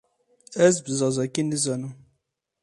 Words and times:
Ez 0.67 0.75
bi 0.83 0.91
zazakî 0.99 1.43
nizanim. 1.49 1.93